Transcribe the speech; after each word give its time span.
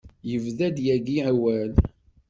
Yebda-d 0.29 0.77
yagi 0.85 1.17
awal. 1.29 1.71